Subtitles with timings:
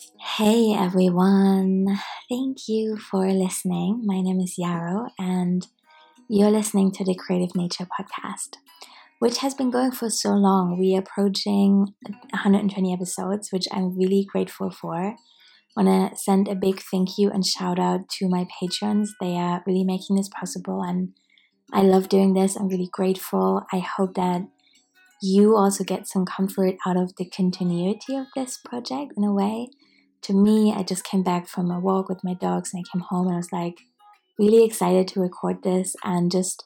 [0.00, 1.98] Hey everyone,
[2.28, 4.02] thank you for listening.
[4.04, 5.66] My name is Yarrow, and
[6.28, 8.58] you're listening to the Creative Nature Podcast,
[9.18, 10.78] which has been going for so long.
[10.78, 11.94] We're approaching
[12.30, 14.94] 120 episodes, which I'm really grateful for.
[14.96, 15.16] I
[15.76, 19.12] want to send a big thank you and shout out to my patrons.
[19.20, 21.14] They are really making this possible, and
[21.72, 22.54] I love doing this.
[22.54, 23.62] I'm really grateful.
[23.72, 24.42] I hope that
[25.20, 29.70] you also get some comfort out of the continuity of this project in a way
[30.22, 33.02] to me, I just came back from a walk with my dogs and I came
[33.08, 33.78] home and I was like
[34.38, 36.64] really excited to record this and just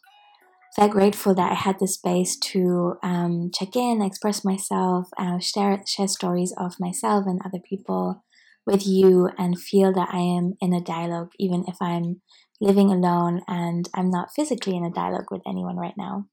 [0.74, 5.82] felt grateful that I had the space to um, check in, express myself, uh, share
[5.86, 8.24] share stories of myself and other people
[8.66, 12.22] with you, and feel that I am in a dialogue, even if I'm
[12.60, 16.26] living alone and I'm not physically in a dialogue with anyone right now.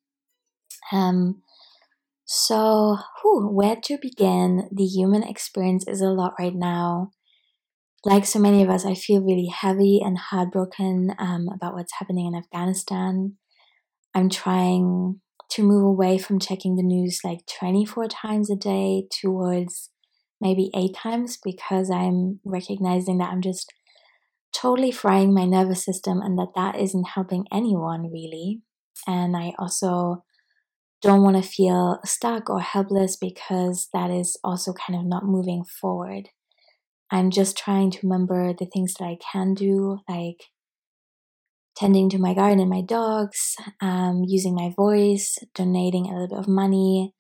[0.92, 1.42] Um,
[2.32, 4.70] so, whew, where to begin?
[4.72, 7.10] The human experience is a lot right now.
[8.06, 12.28] Like so many of us, I feel really heavy and heartbroken um, about what's happening
[12.28, 13.38] in Afghanistan.
[14.14, 15.22] I'm trying
[15.54, 19.90] to move away from checking the news like 24 times a day towards
[20.40, 23.74] maybe eight times because I'm recognizing that I'm just
[24.54, 28.62] totally frying my nervous system and that that isn't helping anyone really.
[29.08, 30.26] And I also
[31.02, 35.64] don't want to feel stuck or helpless because that is also kind of not moving
[35.64, 36.30] forward.
[37.12, 40.44] I'm just trying to remember the things that I can do, like
[41.76, 46.40] tending to my garden and my dogs, um, using my voice, donating a little bit
[46.40, 47.14] of money,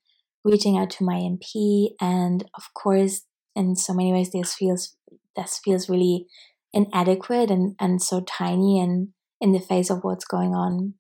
[0.44, 3.22] reaching out to my MP, and of course,
[3.55, 4.95] in so many ways, this feels
[5.35, 6.27] this feels really
[6.73, 9.09] inadequate and, and so tiny and
[9.41, 10.95] in the face of what's going on.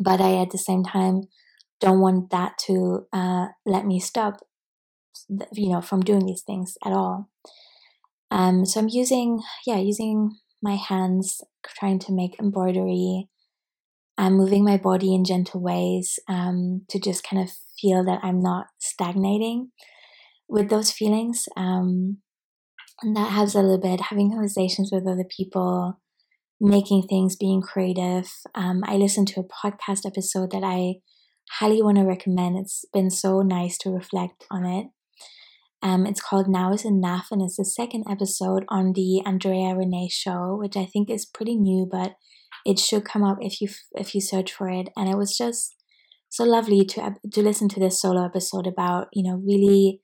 [0.00, 1.22] But I, at the same time,
[1.80, 4.40] don't want that to uh, let me stop,
[5.52, 7.30] you know, from doing these things at all.
[8.30, 11.42] Um, so I'm using, yeah, using my hands,
[11.78, 13.28] trying to make embroidery.
[14.18, 17.50] I'm moving my body in gentle ways um, to just kind of
[17.80, 19.70] feel that I'm not stagnating
[20.48, 21.46] with those feelings.
[21.56, 22.18] Um,
[23.02, 26.00] and that helps a little bit, having conversations with other people,
[26.58, 28.30] making things, being creative.
[28.54, 30.94] Um, I listened to a podcast episode that I
[31.50, 32.58] highly want to recommend.
[32.58, 34.86] It's been so nice to reflect on it.
[35.82, 40.10] Um, it's called Now is Enough, and it's the second episode on the Andréa Ranae
[40.10, 42.14] show, which I think is pretty new, but
[42.64, 44.88] it should come up if you if you search for it.
[44.96, 45.76] And it was just
[46.28, 50.00] so lovely to to listen to this solo episode about you know really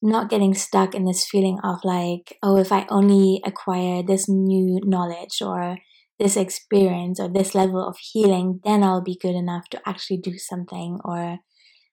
[0.00, 4.80] not getting stuck in this feeling of like oh if I only acquire this new
[4.82, 5.76] knowledge or
[6.18, 10.38] this experience or this level of healing, then I'll be good enough to actually do
[10.38, 11.38] something or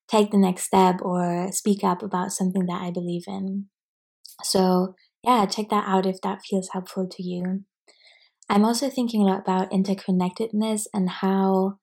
[0.10, 3.68] take the next step or speak up about something that I believe in.
[4.44, 7.64] So, yeah, check that out if that feels helpful to you.
[8.50, 11.78] I'm also thinking a lot about interconnectedness and how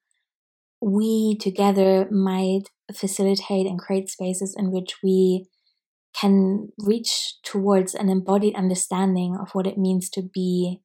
[0.81, 5.47] we together might facilitate and create spaces in which we
[6.19, 10.81] can reach towards an embodied understanding of what it means to be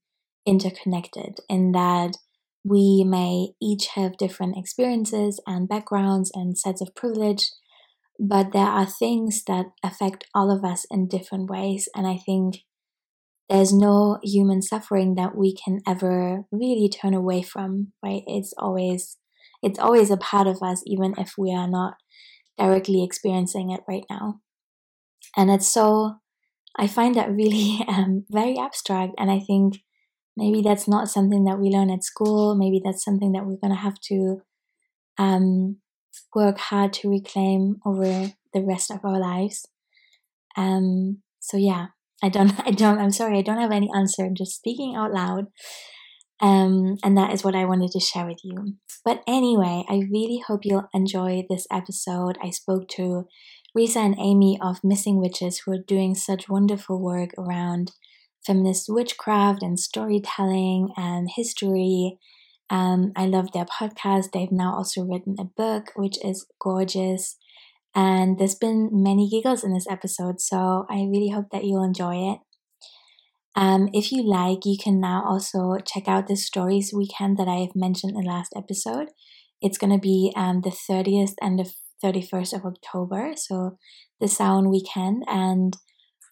[0.46, 2.18] interconnected, in that
[2.63, 7.52] we may each have different experiences and backgrounds and sets of privilege,
[8.19, 11.90] but there are things that affect all of us in different ways.
[11.96, 12.59] And I think
[13.50, 18.23] there's no human suffering that we can ever really turn away from, right?
[18.28, 19.18] It's always
[19.63, 21.96] it's always a part of us, even if we are not
[22.58, 24.40] directly experiencing it right now.
[25.35, 26.16] And it's so
[26.78, 29.79] I find that really um, very abstract, and I think
[30.36, 32.56] maybe that's not something that we learn at school.
[32.56, 34.42] Maybe that's something that we're going to have to
[35.18, 35.78] um,
[36.34, 39.66] work hard to reclaim over the rest of our lives.
[40.58, 41.88] Um, so yeah,
[42.24, 44.25] I don't, I don't, I'm sorry, I don't have any answer.
[44.25, 45.47] I'm just speaking out loud.
[46.41, 48.75] Um, and that is what I wanted to share with you.
[49.06, 52.38] But anyway, I really hope you'll enjoy this episode.
[52.41, 53.28] I spoke to
[53.78, 57.91] Risa and Amy of Missing Witches who are doing such wonderful work around
[58.46, 62.17] feminist witchcraft and storytelling and history.
[62.70, 64.32] Um, I love their podcast.
[64.32, 67.38] They've now also written a book, which is gorgeous.
[67.93, 72.32] And there's been many giggles in this episode, so I really hope that you'll enjoy
[72.32, 72.40] it.
[73.53, 77.58] Um, if you like, you can now also check out the stories weekend that I
[77.58, 79.09] have mentioned in the last episode.
[79.61, 81.72] It's going to be um, the 30th and the
[82.03, 83.78] 31st of October, so
[84.22, 85.23] the Samhain weekend.
[85.28, 85.76] And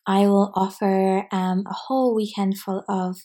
[0.10, 3.18] I will offer um, a whole weekend full of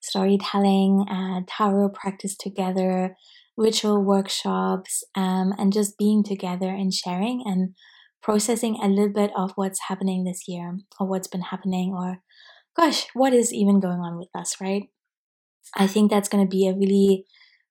[0.00, 3.16] storytelling, uh, tarot practice together,
[3.56, 7.76] ritual workshops, um, and just being together and sharing and
[8.24, 12.18] processing a little bit of what's happening this year or what's been happening or
[12.76, 14.88] gosh, what is even going on with us, right?
[15.76, 17.24] I think that's going to be a really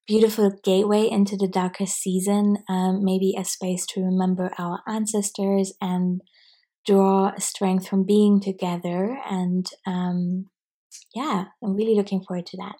[0.06, 6.22] beautiful gateway into the darkest season, um, maybe a space to remember our ancestors and
[6.86, 9.18] draw strength from being together.
[9.28, 10.46] And um,
[11.14, 12.76] yeah, I'm really looking forward to that.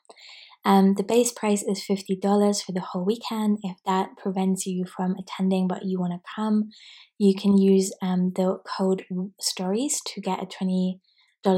[0.64, 3.58] Um, the base price is $50 for the whole weekend.
[3.62, 6.70] If that prevents you from attending but you want to come,
[7.18, 9.04] you can use um, the code
[9.40, 11.00] STORIES to get a $20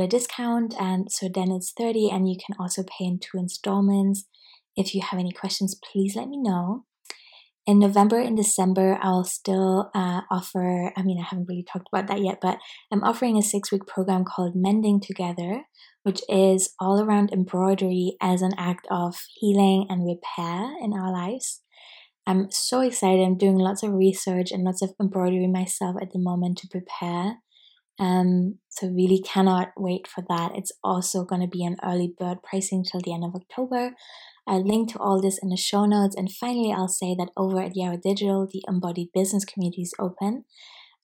[0.08, 0.74] discount.
[0.80, 4.24] And so then it's 30 and you can also pay in two installments.
[4.76, 6.84] If you have any questions, please let me know.
[7.66, 12.08] In November and December, I'll still uh, offer, I mean, I haven't really talked about
[12.08, 12.58] that yet, but
[12.92, 15.62] I'm offering a six week program called Mending Together,
[16.02, 21.62] which is all around embroidery as an act of healing and repair in our lives.
[22.26, 23.22] I'm so excited.
[23.24, 27.36] I'm doing lots of research and lots of embroidery myself at the moment to prepare.
[27.98, 30.52] Um, so really cannot wait for that.
[30.54, 33.92] It's also going to be an early bird pricing till the end of October.
[34.46, 36.16] I'll link to all this in the show notes.
[36.16, 40.44] And finally, I'll say that over at Yarrow Digital, the Embodied Business Community is open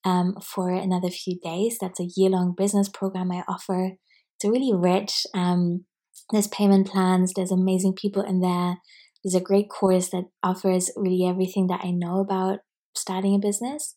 [0.04, 1.78] um, for another few days.
[1.80, 3.92] That's a year long business program I offer.
[4.36, 5.26] It's really rich.
[5.34, 5.84] Um,
[6.32, 8.76] there's payment plans, there's amazing people in there.
[9.24, 12.60] There's a great course that offers really everything that I know about
[12.96, 13.94] starting a business.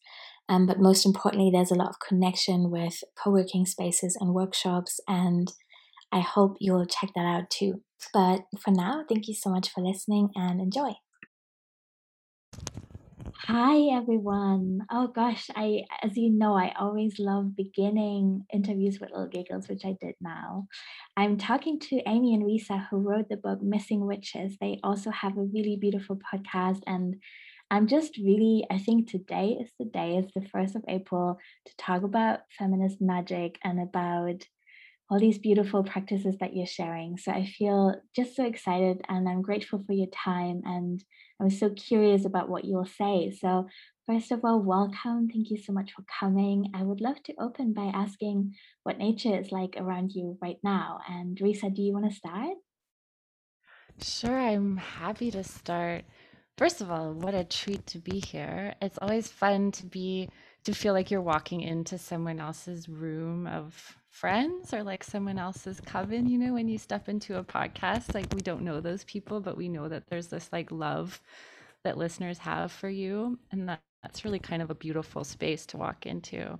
[0.49, 4.99] Um, but most importantly, there's a lot of connection with co working spaces and workshops.
[5.07, 5.51] And
[6.11, 7.81] I hope you'll check that out too.
[8.13, 10.93] But for now, thank you so much for listening and enjoy.
[13.47, 14.79] Hi everyone.
[14.89, 19.83] Oh gosh, I as you know, I always love beginning interviews with little giggles, which
[19.83, 20.67] I did now.
[21.17, 24.55] I'm talking to Amy and Risa who wrote the book Missing Witches.
[24.61, 27.15] They also have a really beautiful podcast and
[27.69, 31.73] I'm just really, I think today is the day, it's the first of April to
[31.77, 34.43] talk about feminist magic and about
[35.09, 37.17] all these beautiful practices that you're sharing.
[37.17, 41.03] So I feel just so excited and I'm grateful for your time and
[41.41, 43.31] I'm so curious about what you'll say.
[43.31, 43.67] So,
[44.07, 45.27] first of all, welcome.
[45.27, 46.71] Thank you so much for coming.
[46.73, 50.99] I would love to open by asking what nature is like around you right now.
[51.09, 52.53] And Risa, do you want to start?
[54.01, 56.05] Sure, I'm happy to start.
[56.57, 58.75] First of all, what a treat to be here.
[58.81, 60.29] It's always fun to be
[60.63, 65.81] to feel like you're walking into someone else's room of friends or like someone else's
[65.81, 69.41] coven, you know, when you step into a podcast, like we don't know those people,
[69.41, 71.19] but we know that there's this like love
[71.83, 73.39] that listeners have for you.
[73.51, 76.59] And that, that's really kind of a beautiful space to walk into.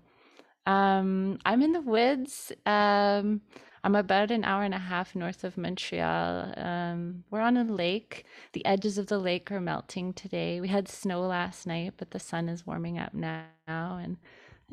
[0.65, 2.51] Um, I'm in the woods.
[2.65, 3.41] Um,
[3.83, 6.53] I'm about an hour and a half north of Montreal.
[6.57, 8.25] Um, we're on a lake.
[8.53, 10.59] The edges of the lake are melting today.
[10.59, 13.45] We had snow last night, but the sun is warming up now.
[13.67, 14.17] And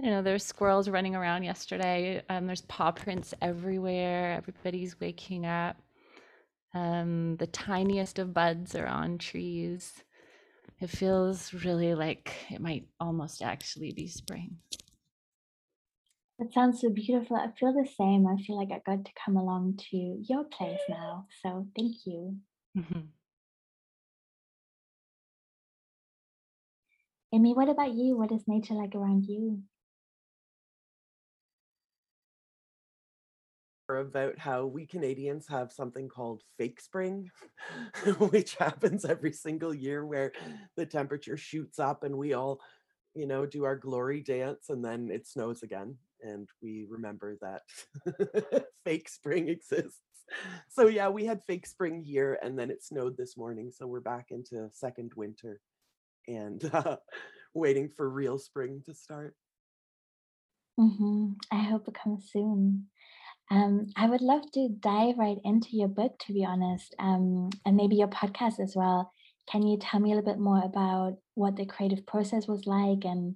[0.00, 2.22] I don't know, there's squirrels running around yesterday.
[2.30, 4.32] Um, there's paw prints everywhere.
[4.32, 5.76] Everybody's waking up.
[6.72, 10.02] Um, the tiniest of buds are on trees.
[10.80, 14.56] It feels really like it might almost actually be spring.
[16.38, 17.36] That sounds so beautiful.
[17.36, 18.26] I feel the same.
[18.26, 19.96] I feel like I got to come along to
[20.26, 21.26] your place now.
[21.42, 22.36] So thank you.
[22.74, 23.00] Mm-hmm.
[27.34, 28.16] Amy, what about you?
[28.16, 29.60] What is nature like around you?
[33.98, 37.30] About how we Canadians have something called fake spring,
[38.18, 40.32] which happens every single year where
[40.76, 42.60] the temperature shoots up and we all,
[43.14, 45.96] you know, do our glory dance and then it snows again.
[46.22, 47.62] And we remember that
[48.84, 50.00] fake spring exists.
[50.68, 53.72] So, yeah, we had fake spring here and then it snowed this morning.
[53.72, 55.60] So, we're back into second winter
[56.28, 56.96] and uh,
[57.54, 59.34] waiting for real spring to start.
[60.78, 61.32] Mm-hmm.
[61.52, 62.86] I hope it comes soon.
[63.50, 67.76] Um, I would love to dive right into your book, to be honest, um, and
[67.76, 69.12] maybe your podcast as well.
[69.50, 73.04] Can you tell me a little bit more about what the creative process was like
[73.04, 73.34] and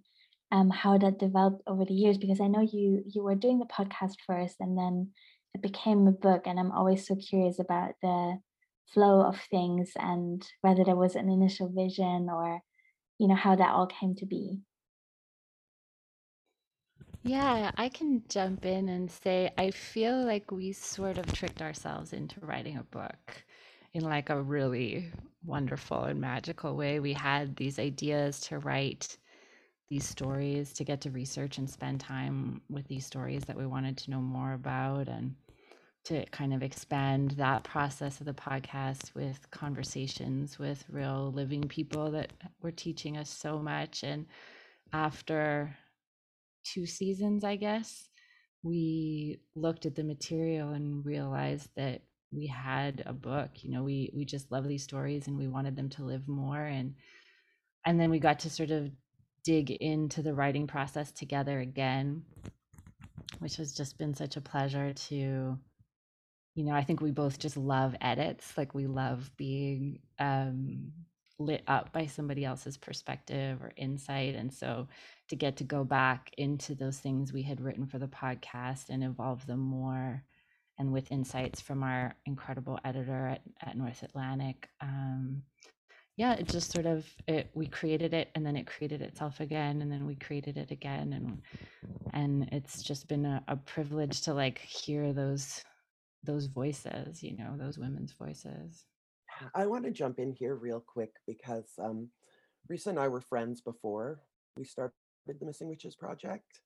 [0.53, 2.17] um, how that developed over the years?
[2.19, 5.11] Because I know you you were doing the podcast first, and then
[5.55, 8.39] it became a book, and I'm always so curious about the
[8.93, 12.61] flow of things and whether there was an initial vision or
[13.19, 14.61] you know how that all came to be.
[17.25, 22.13] Yeah, I can jump in and say I feel like we sort of tricked ourselves
[22.13, 23.45] into writing a book
[23.95, 25.11] in like a really
[25.45, 27.01] wonderful and magical way.
[27.01, 29.17] We had these ideas to write
[29.89, 33.97] these stories, to get to research and spend time with these stories that we wanted
[33.99, 35.35] to know more about and
[36.05, 42.11] to kind of expand that process of the podcast with conversations with real living people
[42.11, 44.27] that were teaching us so much and
[44.93, 45.75] after
[46.65, 48.09] two seasons, I guess,
[48.63, 52.03] we looked at the material and realized that
[52.35, 55.77] we had a book you know we we just love these stories and we wanted
[55.77, 56.95] them to live more and
[57.87, 58.91] and then we got to sort of
[59.45, 62.23] dig into the writing process together again
[63.39, 65.59] which has just been such a pleasure to
[66.55, 70.91] you know i think we both just love edits like we love being um
[71.39, 74.87] lit up by somebody else's perspective or insight and so
[75.29, 79.03] to get to go back into those things we had written for the podcast and
[79.03, 80.23] evolve them more
[80.79, 85.43] and with insights from our incredible editor at, at north atlantic um,
[86.17, 89.83] yeah it just sort of it we created it and then it created itself again
[89.83, 91.43] and then we created it again and
[92.13, 95.65] and it's just been a, a privilege to like hear those
[96.23, 98.85] those voices you know those women's voices
[99.55, 102.09] I want to jump in here real quick because um,
[102.71, 104.21] Risa and I were friends before
[104.57, 104.93] we started
[105.27, 106.61] the Missing Witches project,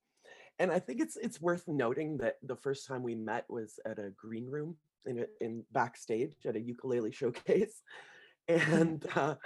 [0.59, 3.99] and I think it's it's worth noting that the first time we met was at
[3.99, 7.83] a green room in a, in backstage at a ukulele showcase,
[8.49, 9.37] and uh,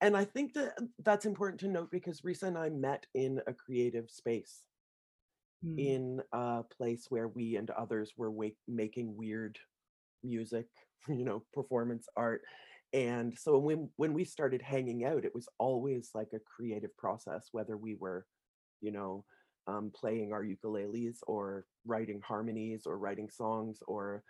[0.00, 3.52] and I think that that's important to note because Risa and I met in a
[3.52, 4.62] creative space,
[5.64, 5.78] Mm.
[5.78, 9.58] in a place where we and others were wake, making weird
[10.26, 10.66] music,
[11.08, 12.42] you know, performance art.
[12.92, 17.48] And so when when we started hanging out, it was always like a creative process,
[17.52, 18.26] whether we were,
[18.80, 19.24] you know,
[19.66, 24.22] um, playing our ukuleles or writing harmonies or writing songs or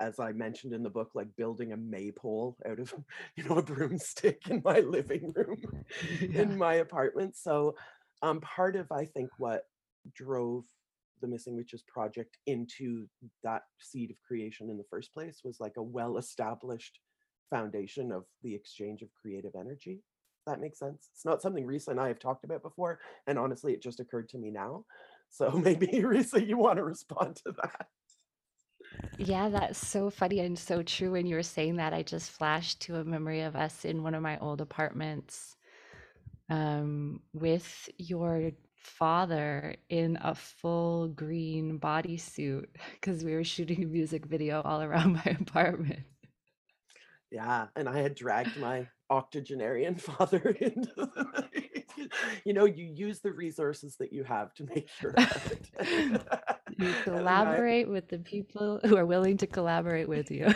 [0.00, 2.92] as I mentioned in the book, like building a maypole out of,
[3.36, 5.62] you know, a broomstick in my living room
[6.20, 7.36] yeah in my apartment.
[7.36, 7.76] So
[8.22, 9.62] um, part of I think what
[10.14, 10.64] drove
[11.22, 13.06] the Missing Witches project into
[13.42, 16.98] that seed of creation in the first place was like a well-established
[17.48, 20.02] foundation of the exchange of creative energy.
[20.46, 21.08] That makes sense.
[21.14, 24.28] It's not something Risa and I have talked about before, and honestly, it just occurred
[24.30, 24.84] to me now.
[25.30, 27.86] So maybe Risa, you want to respond to that?
[29.16, 31.12] Yeah, that's so funny and so true.
[31.12, 34.14] When you were saying that, I just flashed to a memory of us in one
[34.14, 35.56] of my old apartments
[36.50, 38.50] um, with your
[38.82, 45.12] father in a full green bodysuit because we were shooting a music video all around
[45.24, 46.00] my apartment.
[47.30, 51.48] Yeah, and I had dragged my octogenarian father into the
[52.44, 55.70] you know, you use the resources that you have to make art.
[56.78, 60.52] You And I collaborate with the people who are willing to collaborate with you.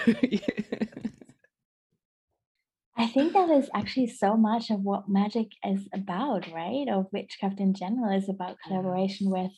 [3.17, 6.85] Think that is actually so much of what magic is about, right?
[6.87, 9.53] Or witchcraft in general is about collaboration with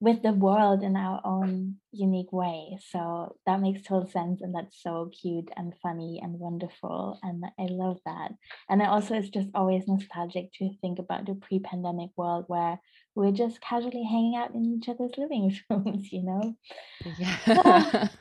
[0.00, 2.78] with the world in our own unique way.
[2.90, 7.18] So that makes total sense and that's so cute and funny and wonderful.
[7.22, 8.30] And I love that.
[8.70, 12.80] And it also is just always nostalgic to think about the pre-pandemic world where
[13.14, 16.54] we're just casually hanging out in each other's living rooms, you know?
[17.18, 18.08] Yeah.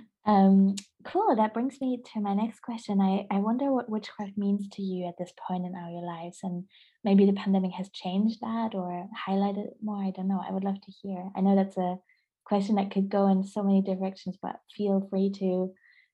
[0.26, 1.34] um, cool.
[1.36, 3.00] That brings me to my next question.
[3.00, 6.64] I, I wonder what witchcraft means to you at this point in our lives, and
[7.04, 10.02] maybe the pandemic has changed that or highlighted it more.
[10.02, 10.42] I don't know.
[10.46, 11.30] I would love to hear.
[11.34, 11.98] I know that's a
[12.44, 15.72] question that could go in so many directions, but feel free to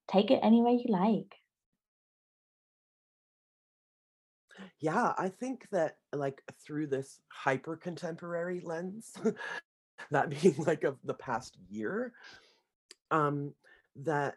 [0.09, 1.35] take it any way you like.
[4.81, 9.13] Yeah, I think that like through this hyper contemporary lens,
[10.11, 12.13] that being like of the past year,
[13.11, 13.55] um,
[14.03, 14.37] that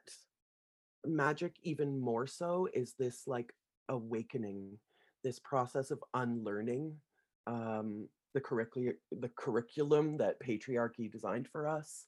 [1.05, 3.53] magic even more so is this like
[3.89, 4.77] awakening,
[5.23, 6.95] this process of unlearning
[7.47, 12.05] um, the curriculum, the curriculum that patriarchy designed for us.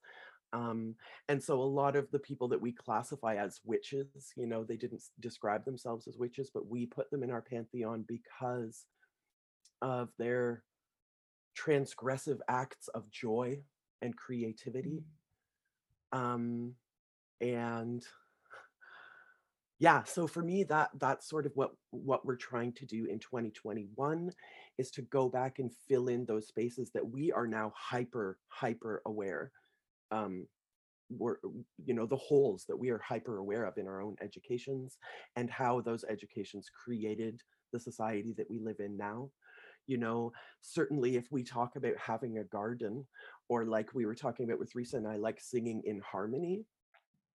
[0.53, 0.95] Um,
[1.29, 4.75] and so a lot of the people that we classify as witches, you know, they
[4.75, 8.85] didn't describe themselves as witches, but we put them in our pantheon because
[9.81, 10.63] of their
[11.57, 13.61] transgressive acts of joy
[14.01, 15.03] and creativity.
[16.11, 16.73] Um,
[17.41, 18.05] and
[19.79, 23.17] yeah, so for me, that that's sort of what what we're trying to do in
[23.17, 24.29] 2021
[24.77, 29.01] is to go back and fill in those spaces that we are now hyper hyper
[29.05, 29.51] aware.
[30.11, 30.45] Um,
[31.17, 31.37] we're
[31.83, 34.97] you know the holes that we are hyper aware of in our own educations
[35.35, 37.41] and how those educations created
[37.73, 39.29] the society that we live in now
[39.87, 40.31] you know
[40.61, 43.05] certainly if we talk about having a garden
[43.49, 46.65] or like we were talking about with Risa and I like singing in harmony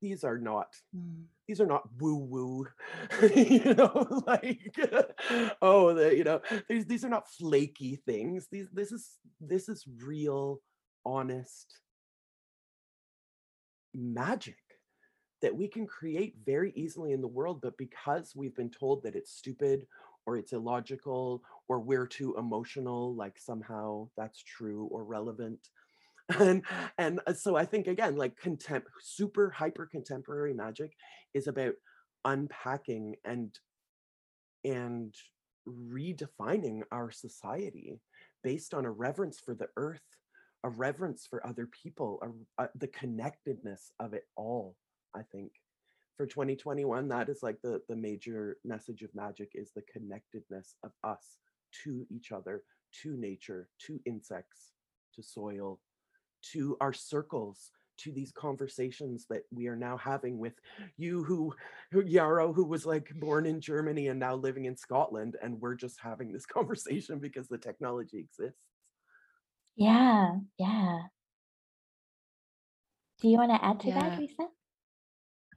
[0.04, 1.24] these are not Mm.
[1.48, 2.66] these are not woo woo
[3.34, 4.76] you know like
[5.62, 9.84] oh the you know these these are not flaky things these this is this is
[10.04, 10.60] real
[11.04, 11.80] honest
[13.94, 14.56] magic
[15.42, 19.14] that we can create very easily in the world, but because we've been told that
[19.14, 19.86] it's stupid
[20.26, 25.68] or it's illogical or we're too emotional, like somehow that's true or relevant,
[26.38, 26.62] and
[26.98, 30.92] and uh, so i think again like contem super hyper contemporary magic
[31.34, 31.74] is about
[32.24, 33.58] unpacking and
[34.64, 35.14] and
[35.68, 38.00] redefining our society
[38.42, 40.02] based on a reverence for the earth
[40.62, 44.76] a reverence for other people a, a, the connectedness of it all
[45.14, 45.52] i think.
[46.16, 50.92] For 2021 that is like the the major message of magic is the connectedness of
[51.02, 51.38] us
[51.82, 52.62] to each other
[53.02, 54.72] to nature to insects
[55.14, 55.80] to soil
[56.52, 60.54] to our circles to these conversations that we are now having with
[60.96, 61.54] you who,
[61.92, 65.76] who Yarrow who was like born in Germany and now living in Scotland and we're
[65.76, 68.58] just having this conversation because the technology exists.
[69.76, 70.98] Yeah, yeah.
[73.20, 74.00] Do you want to add to Yeah.
[74.00, 74.48] that, Risa?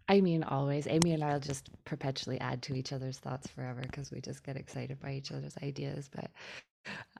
[0.09, 0.87] I mean, always.
[0.87, 4.55] Amy and I'll just perpetually add to each other's thoughts forever because we just get
[4.55, 6.09] excited by each other's ideas.
[6.13, 6.31] But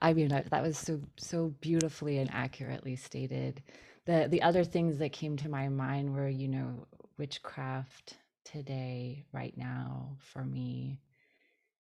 [0.02, 3.64] I mean, that was so so beautifully and accurately stated.
[4.06, 9.58] The the other things that came to my mind were, you know, witchcraft today, right
[9.58, 11.02] now, for me,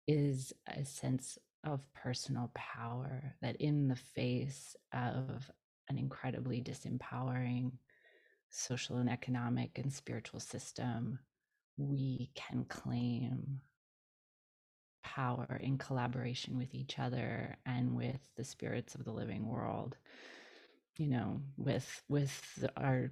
[0.06, 5.50] is a sense of personal power that in the face of
[5.88, 7.72] an incredibly disempowering
[8.50, 11.18] social and economic and spiritual system,
[11.76, 13.60] we can claim
[15.14, 19.96] power in collaboration with each other and with the spirits of the living world
[20.98, 23.10] you know with with our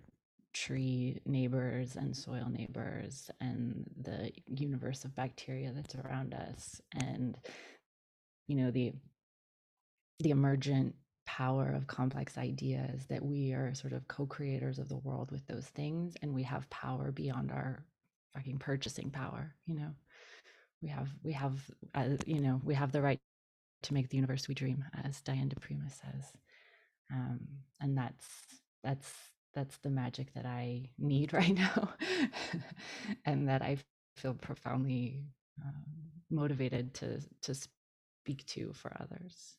[0.53, 7.39] tree neighbors and soil neighbors and the universe of bacteria that's around us and
[8.47, 8.93] you know the
[10.21, 15.31] the emergent power of complex ideas that we are sort of co-creators of the world
[15.31, 17.83] with those things and we have power beyond our
[18.35, 19.91] fucking purchasing power you know
[20.83, 21.61] we have we have
[21.95, 23.21] uh, you know we have the right
[23.83, 26.33] to make the universe we dream as Diane di Prima says
[27.13, 27.41] um,
[27.81, 28.27] and that's
[28.83, 29.13] that's
[29.55, 31.91] that's the magic that i need right now
[33.25, 33.77] and that i
[34.17, 35.25] feel profoundly
[35.65, 35.85] um,
[36.31, 39.57] motivated to to speak to for others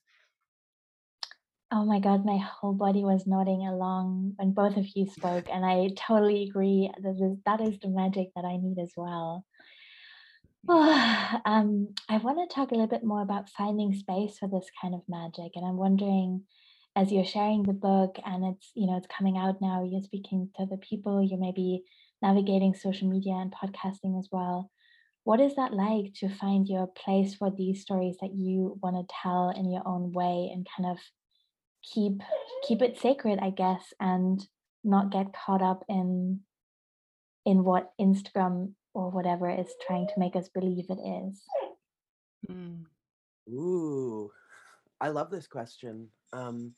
[1.72, 5.66] Oh my God, my whole body was nodding along when both of you spoke, and
[5.66, 6.92] I totally agree.
[7.04, 9.46] That is, that is the magic that I need as well.
[10.70, 14.94] um, I want to talk a little bit more about finding space for this kind
[14.94, 16.44] of magic, and I'm wondering,
[16.94, 20.50] as you're sharing the book and it's you know it's coming out now, you're speaking
[20.58, 21.84] to the people, you're maybe
[22.22, 24.70] navigating social media and podcasting as well.
[25.24, 29.16] What is that like to find your place for these stories that you want to
[29.24, 30.98] tell in your own way and kind of
[31.82, 32.22] keep
[32.68, 34.46] keep it sacred, I guess, and
[34.84, 36.42] not get caught up in
[37.46, 41.44] in what Instagram or whatever is trying to make us believe it is.
[42.50, 42.86] Mm.
[43.48, 44.32] Ooh,
[45.00, 46.74] I love this question um,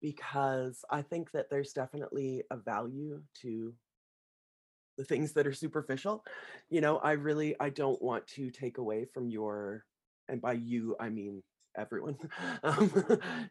[0.00, 3.74] because I think that there's definitely a value to
[4.96, 6.24] the things that are superficial.
[6.70, 9.84] You know, I really I don't want to take away from your,
[10.30, 11.42] and by you I mean
[11.76, 12.16] everyone,
[12.62, 12.90] um,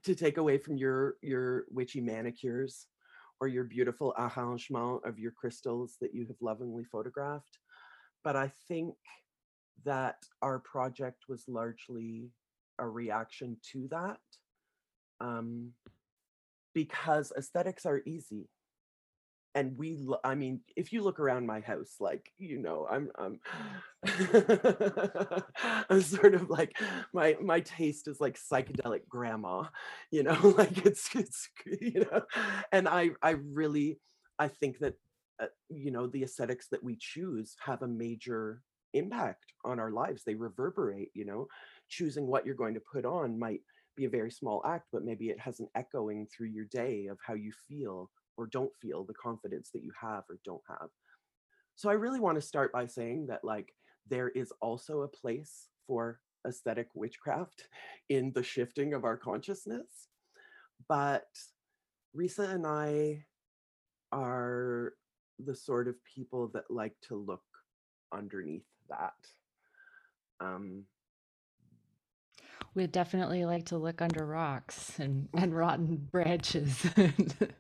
[0.03, 2.88] to take away from your your witchy manicures
[3.39, 7.60] or your beautiful arrangement of your crystals that you have lovingly photographed.
[8.23, 8.95] But I think
[9.86, 12.29] that our project was largely
[12.79, 14.17] a reaction to that
[15.19, 15.71] um,
[16.73, 18.49] because aesthetics are easy.
[19.55, 23.12] And we lo- i mean if you look around my house like you know i'm
[23.19, 23.39] i'm
[25.91, 26.75] i'm sort of like
[27.13, 29.65] my my taste is like psychedelic grandma
[30.09, 32.23] you know like it's it's you know
[32.71, 33.99] and i i really
[34.39, 34.95] i think that
[35.41, 38.62] uh, you know the aesthetics that we choose have a major
[38.93, 41.48] impact on our lives they reverberate you know
[41.89, 43.62] choosing what you're going to put on might
[43.96, 47.17] be a very small act but maybe it has an echoing through your day of
[47.26, 50.89] how you feel or don't feel the confidence that you have or don't have.
[51.76, 53.74] So I really want to start by saying that like
[54.10, 57.67] there is also a place for aesthetic witchcraft
[58.10, 60.08] in the shifting of our consciousness.
[60.88, 61.26] But
[62.15, 63.26] Risa and I
[64.12, 64.93] are
[65.39, 67.43] the sort of people that like to look
[68.13, 69.13] underneath that.
[70.39, 70.84] Um,
[72.76, 77.54] We'd definitely like to look under rocks and, and rotten branches and,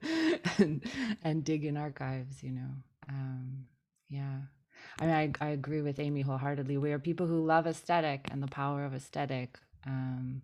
[0.57, 0.83] and
[1.23, 2.69] and dig in archives, you know.
[3.07, 3.65] Um,
[4.09, 4.39] yeah.
[4.99, 6.77] I mean, I, I agree with Amy wholeheartedly.
[6.77, 9.59] We are people who love aesthetic and the power of aesthetic.
[9.85, 10.41] Um,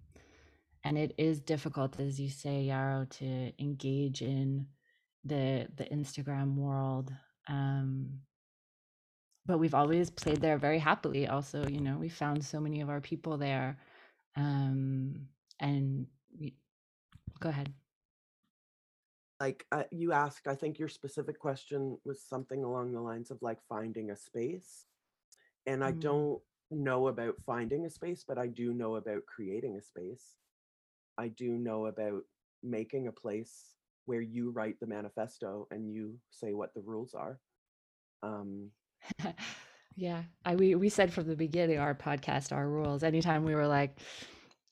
[0.84, 4.68] and it is difficult, as you say, Yarrow, to engage in
[5.26, 7.14] the the Instagram world.
[7.48, 8.22] Um,
[9.46, 11.28] but we've always played there very happily.
[11.28, 13.78] Also, you know, we found so many of our people there
[14.36, 15.28] um,
[15.60, 16.08] and
[16.40, 16.56] we,
[17.40, 17.74] go ahead.
[19.40, 23.42] like uh, you asked, I think your specific question was something along the lines of
[23.42, 24.86] like finding a space.
[25.68, 26.00] And I Mm.
[26.02, 26.40] don't
[26.72, 30.36] know about finding a space, but I do know about creating a space.
[31.18, 32.24] I do know about
[32.64, 33.76] making a place
[34.10, 37.40] where you write the manifesto and you say what the rules are.
[38.24, 38.72] Um,
[40.00, 43.04] Yeah, I we we said from the beginning our podcast, our rules.
[43.04, 43.98] Anytime we were like,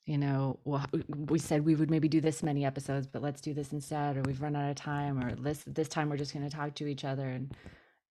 [0.06, 3.54] you know, well, we said we would maybe do this many episodes, but let's do
[3.54, 6.50] this instead, or we've run out of time, or this this time we're just going
[6.50, 7.54] to talk to each other, and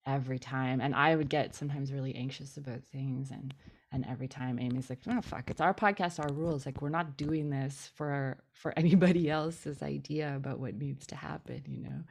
[0.05, 3.51] every time, and I would get sometimes really anxious about things, and
[3.91, 6.65] and every time Amy's like, oh fuck, it's our podcast, our rules.
[6.65, 11.63] Like we're not doing this for for anybody else's idea about what needs to happen,
[11.67, 12.03] you know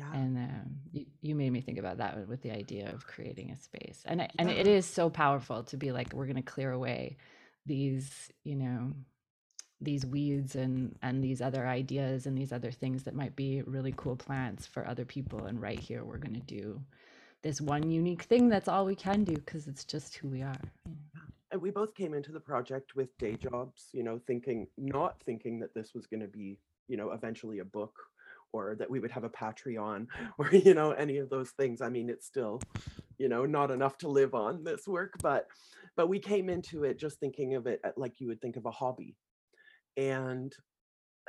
[0.00, 3.50] yeah, and um, you, you made me think about that with- the idea of creating
[3.50, 6.42] a space and it, and it is so powerful to be like we're going to
[6.42, 7.16] clear away
[7.66, 8.92] these you know
[9.82, 13.92] these weeds and and these other ideas and these other things that might be really
[13.96, 16.80] cool plants for other people and right here we're going to do
[17.42, 20.60] this one unique thing that's all we can do because it's just who we are
[20.86, 20.99] you know.
[21.60, 25.74] We both came into the project with day jobs, you know, thinking, not thinking that
[25.74, 27.94] this was going to be, you know, eventually a book
[28.52, 30.06] or that we would have a Patreon
[30.38, 31.80] or, you know, any of those things.
[31.80, 32.60] I mean, it's still,
[33.18, 35.46] you know, not enough to live on this work, but,
[35.96, 38.70] but we came into it just thinking of it like you would think of a
[38.70, 39.16] hobby.
[39.96, 40.54] And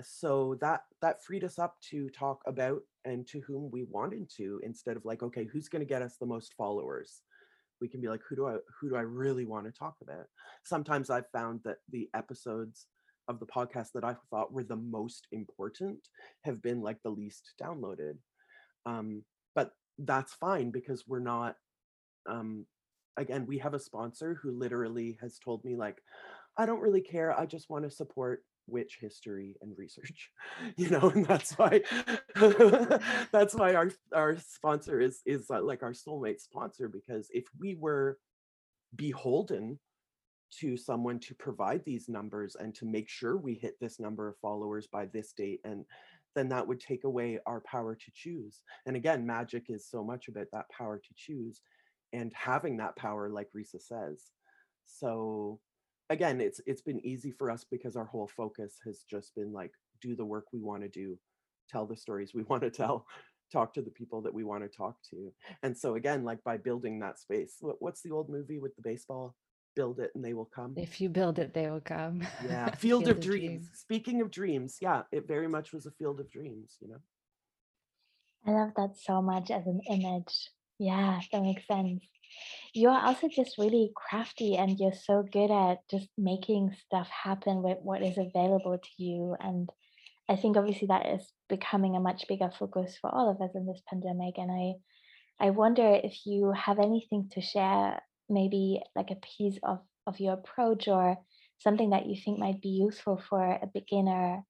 [0.02, 4.60] so that that freed us up to talk about and to whom we wanted to
[4.64, 7.22] instead of like okay who's going to get us the most followers
[7.82, 10.26] we can be like who do i who do i really want to talk about?
[10.64, 12.88] Sometimes i've found that the episodes
[13.28, 16.08] of the podcast that i thought were the most important
[16.44, 18.18] have been like the least downloaded.
[18.86, 19.24] Um
[19.56, 21.56] but that's fine because we're not
[22.30, 22.66] um
[23.18, 26.02] again we have a sponsor who literally has told me like
[26.58, 30.32] i don't really care i just want to support witch history and research
[30.78, 31.82] you know and that's why
[33.32, 37.76] that's why our our sponsor is is uh, like our soulmate sponsor because if we
[37.76, 38.18] were
[38.96, 39.80] beholden
[40.60, 44.38] to someone to provide these numbers and to make sure we hit this number of
[44.42, 45.86] followers by this date and
[46.36, 48.62] then that would take away our power to choose.
[48.86, 51.62] And again magic is so much about that power to choose
[52.14, 54.24] and having that power like risa says.
[54.86, 55.60] So
[56.12, 59.72] again it's it's been easy for us because our whole focus has just been like
[60.02, 61.18] do the work we want to do
[61.70, 63.06] tell the stories we want to tell
[63.52, 65.34] talk to the people that we want to talk to.
[65.62, 68.82] And so again like by building that space what, what's the old movie with the
[68.82, 69.36] baseball
[69.74, 72.26] build it and they will come if you build it they will come.
[72.46, 73.70] Yeah field, of, dreams.
[73.74, 77.02] speaking of dreams yeah it very much was a field of dreams you know?
[78.46, 80.50] I love that so much as an image.
[80.82, 82.04] Yeah, that makes sense.
[82.74, 87.78] You're also just really crafty and you're so good at just making stuff happen with
[87.84, 89.36] what is available to you.
[89.40, 89.70] And
[90.28, 93.68] I think obviously that is becoming a much bigger focus for all of us in
[93.68, 94.40] this pandemic.
[94.40, 94.74] And I
[95.46, 100.34] I wonder if you have anything to share, maybe like a piece of, of your
[100.34, 101.18] approach or
[101.60, 104.44] something that you think might be useful for a beginner.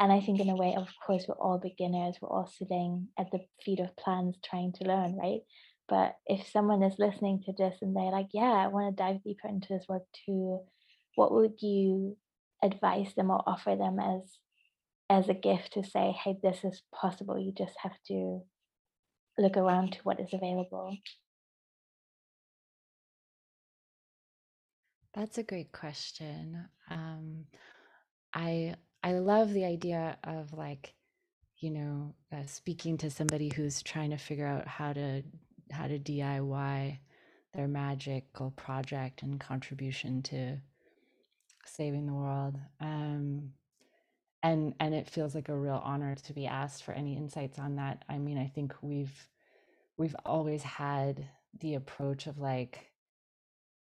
[0.00, 3.30] And I think, in a way, of course, we're all beginners, we're all sitting at
[3.32, 5.40] the feet of plants trying to learn, right?
[5.88, 9.22] But if someone is listening to this and they're like, yeah, I want to dive
[9.22, 10.60] deeper into this work too,
[11.14, 12.16] what would you
[12.62, 14.38] advise them or offer them as
[15.08, 17.38] as a gift to say, hey, this is possible.
[17.38, 18.40] You just have to
[19.38, 20.96] look around to what is available.
[25.14, 26.68] That's a great question.
[26.90, 27.46] Um,
[28.34, 30.94] I I love the idea of like,
[31.58, 35.22] you know, uh, speaking to somebody who's trying to figure out how to
[35.70, 36.98] how to DIY
[37.54, 40.58] their magical project and contribution to
[41.64, 42.56] saving the world.
[42.80, 43.52] Um,
[44.42, 47.76] and and it feels like a real honor to be asked for any insights on
[47.76, 48.04] that.
[48.08, 49.28] I mean, I think we've
[49.96, 51.26] we've always had
[51.60, 52.92] the approach of like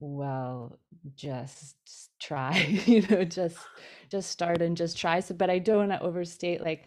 [0.00, 0.78] well
[1.14, 1.76] just
[2.18, 2.56] try
[2.86, 3.58] you know just
[4.10, 6.86] just start and just try so but i don't want to overstate like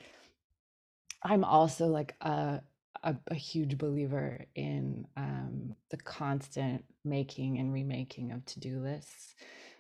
[1.22, 2.60] i'm also like a,
[3.04, 9.36] a a huge believer in um the constant making and remaking of to-do lists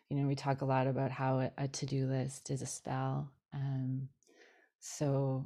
[0.10, 4.10] you know we talk a lot about how a, to-do list is a spell um
[4.80, 5.46] so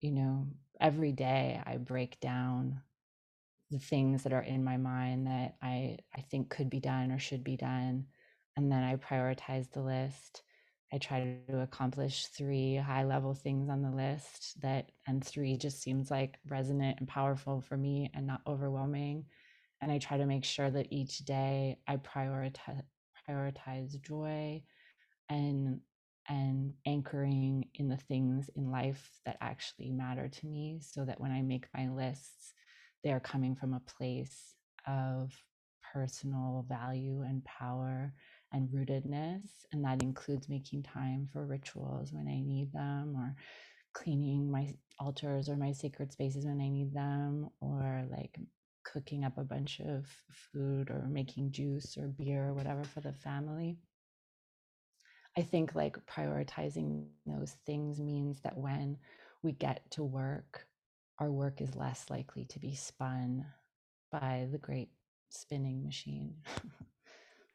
[0.00, 0.46] you know
[0.80, 2.80] every day i break down
[3.70, 7.18] the things that are in my mind that I I think could be done or
[7.18, 8.06] should be done
[8.56, 10.42] and then I prioritize the list.
[10.92, 15.82] I try to accomplish 3 high level things on the list that and 3 just
[15.82, 19.26] seems like resonant and powerful for me and not overwhelming
[19.82, 22.82] and I try to make sure that each day I prioritize
[23.28, 24.62] prioritize joy
[25.28, 25.80] and
[26.28, 31.30] and anchoring in the things in life that actually matter to me so that when
[31.30, 32.52] I make my lists,
[33.04, 34.54] they're coming from a place
[34.88, 35.32] of
[35.92, 38.12] personal value and power
[38.56, 39.42] and rootedness.
[39.72, 43.34] And that includes making time for rituals when I need them, or
[43.92, 48.38] cleaning my altars or my sacred spaces when I need them, or like
[48.84, 53.12] cooking up a bunch of food or making juice or beer or whatever for the
[53.12, 53.78] family.
[55.36, 58.96] I think like prioritizing those things means that when
[59.42, 60.66] we get to work,
[61.18, 63.44] our work is less likely to be spun
[64.10, 64.88] by the great
[65.28, 66.36] spinning machine.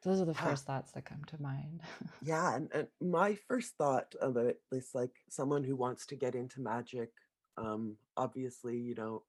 [0.03, 1.81] Those are the first thoughts that come to mind.
[2.23, 6.35] Yeah, and, and my first thought of it is like someone who wants to get
[6.35, 7.09] into magic.
[7.57, 9.23] Um, obviously, you know,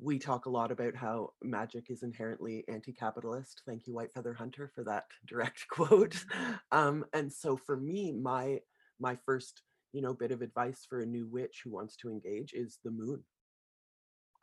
[0.00, 3.62] we talk a lot about how magic is inherently anti-capitalist.
[3.66, 6.24] Thank you, White Feather Hunter, for that direct quote.
[6.72, 8.60] Um, and so for me, my
[8.98, 12.52] my first, you know, bit of advice for a new witch who wants to engage
[12.52, 13.22] is the moon.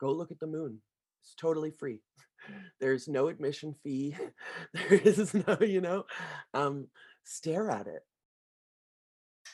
[0.00, 0.80] Go look at the moon.
[1.22, 2.00] It's totally free.
[2.80, 4.16] There's no admission fee.
[4.74, 6.04] There is no, you know,
[6.54, 6.88] um,
[7.24, 8.02] stare at it.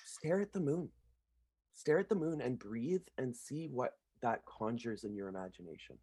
[0.06, 0.88] Stare at the moon.
[1.74, 5.98] Stare at the moon and breathe and see what that conjures in your imagination.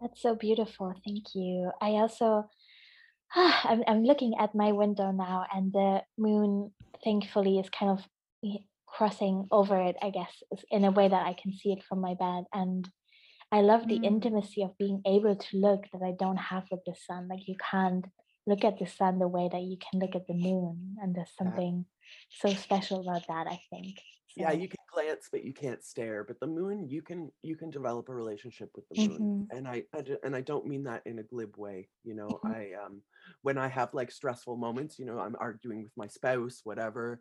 [0.00, 0.94] That's so beautiful.
[1.04, 1.70] Thank you.
[1.80, 2.48] I also,
[3.34, 6.72] I'm, I'm looking at my window now, and the moon,
[7.04, 11.52] thankfully, is kind of crossing over it, I guess, in a way that I can
[11.52, 12.44] see it from my bed.
[12.52, 12.88] And
[13.52, 14.12] I love the Mm.
[14.12, 17.28] intimacy of being able to look that I don't have with the sun.
[17.28, 18.06] Like you can't
[18.46, 20.96] look at the sun the way that you can look at the moon.
[21.02, 21.60] And there's Yeah.
[21.60, 21.86] something
[22.30, 23.98] so special about that, I think.
[24.36, 26.24] Yeah, you can glance, but you can't stare.
[26.24, 29.66] But the moon, you can you can develop a relationship with the moon, mhm, and
[29.68, 29.84] I
[30.22, 31.90] and I don't mean that in a glib way.
[32.04, 33.02] You know, mhm, I um
[33.42, 37.18] when I have like stressful moments, you know, I'm arguing with my spouse, whatever.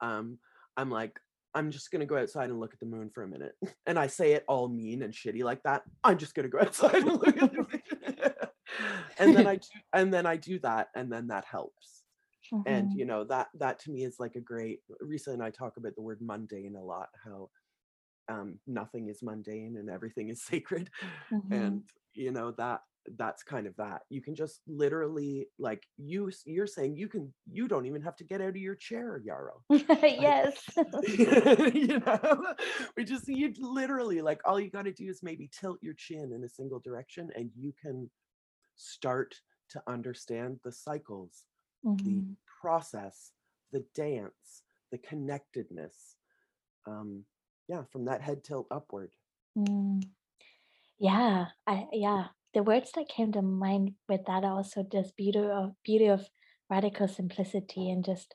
[0.00, 0.38] Um,
[0.76, 1.18] I'm like,
[1.54, 3.54] I'm just gonna go outside and look at the moon for a minute,
[3.86, 5.82] and I say it all mean and shitty like that.
[6.04, 7.82] I'm just gonna go outside and look at the moon.
[9.18, 12.02] and then I do, and then I do that, and then that helps
[12.66, 15.50] and mhm, you know that that to me is like a great Risa and I
[15.50, 17.48] talk about the word mundane a lot how
[18.28, 20.90] um nothing is mundane and everything is sacred
[21.32, 21.50] mhm.
[21.50, 21.82] and
[22.14, 22.80] you know that
[23.16, 27.66] that's kind of that you can just literally like you you're saying you can you
[27.68, 29.62] don't even have to get out of your chair yarrow
[30.18, 30.68] Yes.
[31.74, 32.54] you know
[32.96, 36.32] we just you literally like all you got to do is maybe tilt your chin
[36.34, 38.10] in a single direction and you can
[38.76, 39.34] start
[39.70, 41.44] to understand the cycles
[42.04, 43.32] the Mhm, process,
[43.72, 44.62] the dance,
[44.92, 46.16] the connectedness.
[46.86, 47.26] Um,
[47.68, 49.12] yeah, from that head tilt upward.
[49.56, 50.00] mm.
[50.98, 52.28] Yeah, I yeah.
[52.54, 56.28] The words that came to mind with that are also just beauty of beauty of
[56.70, 58.34] radical simplicity and just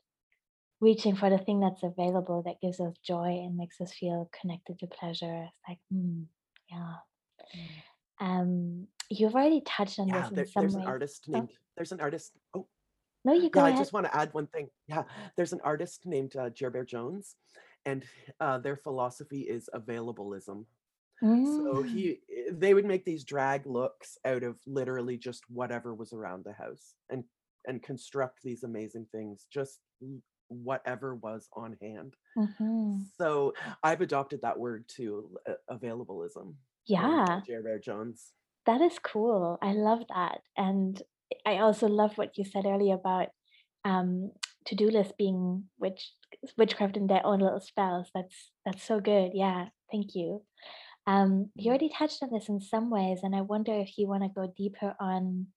[0.79, 4.79] reaching for the thing that's available that gives us joy and makes us feel connected
[4.79, 5.45] to pleasure.
[5.49, 6.25] It's like, mm,
[6.69, 6.93] yeah.
[7.55, 7.67] Mm.
[8.19, 11.49] Um, you've already touched on this Yeah, in there, some there's an artist Oh, named,
[11.75, 12.31] there's an artist.
[12.55, 12.67] Oh,
[13.25, 13.59] no, you go.
[13.59, 14.69] yeah, go I just want to add one thing.
[14.87, 15.03] Yeah,
[15.35, 17.35] there's an artist named uh, Gerbert Jones,
[17.85, 18.03] and
[18.39, 20.65] uh, their philosophy is availabilism.
[21.21, 25.93] So Mm, he, eh, they would make these drag looks out of literally just whatever
[25.93, 27.23] was around the house, and
[27.67, 29.79] and construct these amazing things, just
[30.49, 32.13] whatever was on hand.
[32.37, 36.53] hmm So I've adopted that word too, uh, availabilism uh,
[36.85, 37.41] Yeah.
[37.45, 37.55] J.
[37.83, 38.31] Jones.
[38.65, 39.57] That is cool.
[39.61, 40.41] I love that.
[40.55, 41.01] And
[41.45, 43.29] I also love what you said earlier about
[43.85, 44.31] um
[44.65, 46.13] to-do list being witch
[46.57, 48.07] witchcraft in their own little spells.
[48.13, 49.31] That's that's so good.
[49.33, 49.69] Yeah.
[49.91, 50.43] Thank you.
[51.07, 54.23] Um you already touched on this in some ways, and I wonder if you want
[54.23, 55.47] to go deeper on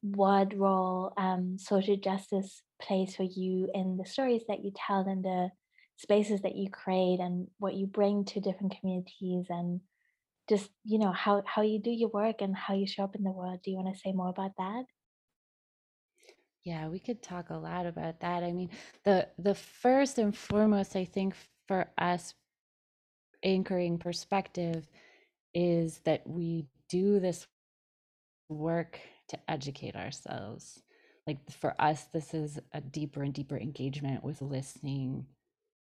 [0.00, 5.24] what role um social justice plays for you in the stories that you tell and
[5.24, 5.50] the
[5.96, 9.80] spaces that you create and what you bring to different communities and
[10.48, 13.24] just, you know, how how you do your work and how you show up in
[13.24, 13.60] the world.
[13.64, 14.84] Do you wanna say more about that?
[16.64, 18.42] Yeah, we could talk a lot about that.
[18.42, 18.70] I mean,
[19.04, 21.34] the the first and foremost, I think
[21.66, 22.34] for us
[23.42, 24.88] anchoring perspective
[25.54, 27.46] is that we do this
[28.48, 28.98] work
[29.28, 30.82] to educate ourselves.
[31.26, 35.26] Like for us, this is a deeper and deeper engagement with listening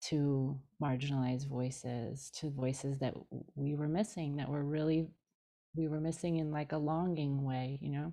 [0.04, 3.14] to marginalized voices, to voices that
[3.56, 5.08] we were missing, that were really,
[5.76, 8.12] we were missing in like a longing way, you know?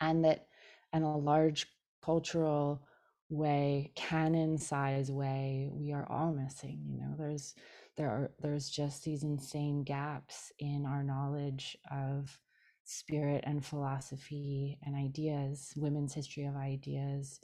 [0.00, 0.46] And that
[0.92, 1.66] in a large
[2.04, 2.82] cultural
[3.30, 7.14] way, canon size way, we are all missing, you know?
[7.18, 7.54] There's,
[7.96, 12.38] there are, there's just these insane gaps in our knowledge of
[12.84, 17.40] spirit and philosophy and ideas, women's history of ideas,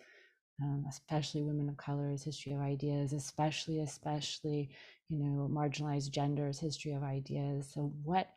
[0.63, 4.71] um, especially women of color's history of ideas, especially, especially,
[5.09, 7.71] you know, marginalized genders' history of ideas.
[7.73, 8.29] So, what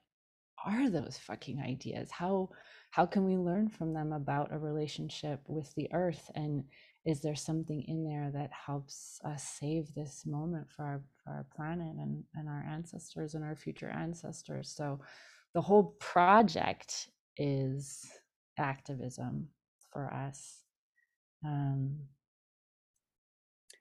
[0.66, 2.12] are those fucking ideas?
[2.12, 2.50] How
[2.92, 6.30] how can we learn from them about a relationship with the earth?
[6.36, 6.66] And
[7.06, 11.96] is there something in there that helps us save this moment for our our planet
[11.98, 14.74] and, and our ancestors and our future ancestors?
[14.76, 15.00] So
[15.54, 18.06] the whole project is
[18.58, 19.48] activism
[19.92, 20.60] for us.
[21.46, 21.98] Um,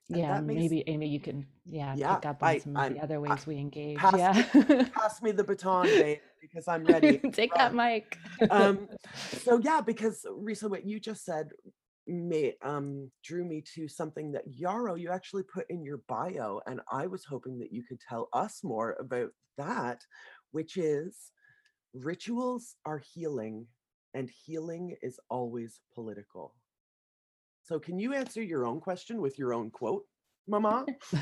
[0.09, 2.93] yeah, makes, maybe Amy, you can yeah, yeah pick up on I, some of I'm,
[2.95, 3.97] the other ways I, we engage.
[3.97, 7.17] Pass, yeah, pass me the baton, babe, because I'm ready.
[7.31, 8.17] Take that mic.
[8.49, 8.89] um,
[9.43, 11.51] so yeah, because Risa, what you just said
[12.11, 16.81] may um drew me to something that Yarrow you actually put in your bio, and
[16.91, 20.01] I was hoping that you could tell us more about that,
[20.51, 21.31] which is
[21.93, 23.67] rituals are healing,
[24.13, 26.55] and healing is always political.
[27.63, 30.05] So can you answer your own question with your own quote,
[30.47, 30.85] Mama?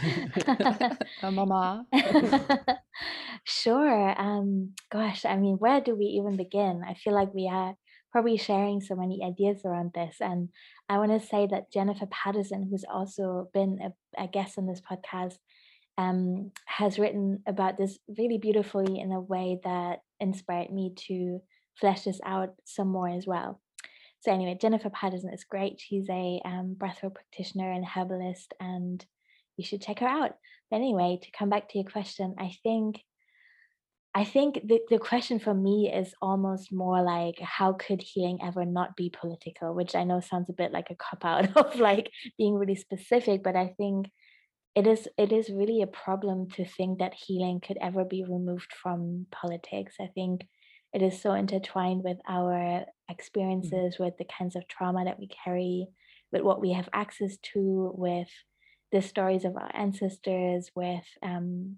[1.21, 1.85] uh, mama.
[3.43, 4.19] sure.
[4.19, 6.81] Um, gosh, I mean, where do we even begin?
[6.87, 7.75] I feel like we are
[8.11, 10.17] probably sharing so many ideas around this.
[10.19, 10.49] And
[10.87, 14.81] I want to say that Jennifer Patterson, who's also been a, a guest on this
[14.81, 15.35] podcast,
[15.97, 21.39] um, has written about this really beautifully in a way that inspired me to
[21.79, 23.61] flesh this out some more as well.
[24.21, 25.79] So anyway, Jennifer Patterson is great.
[25.79, 29.05] She's a um, breathwork practitioner and herbalist, and
[29.55, 30.31] you should check her out.
[30.69, 33.01] But anyway, to come back to your question, I think
[34.15, 38.65] I think the, the question for me is almost more like how could healing ever
[38.65, 42.11] not be political, which I know sounds a bit like a cop out of like
[42.37, 44.07] being really specific, but I think
[44.75, 48.71] it is it is really a problem to think that healing could ever be removed
[48.81, 49.95] from politics.
[49.99, 50.41] I think
[50.93, 52.85] it is so intertwined with our mm.
[53.09, 54.03] experiences, mm-hmm.
[54.03, 55.87] with the kinds of trauma that we carry,
[56.31, 58.29] with what we have access to, with
[58.91, 61.77] the stories of our ancestors, with um,